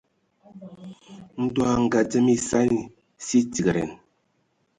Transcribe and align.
Ndɔ 1.43 1.61
a 1.71 1.73
ngadzem 1.85 2.27
esani, 2.35 2.81
sie 3.25 3.41
tigedan. 3.51 3.91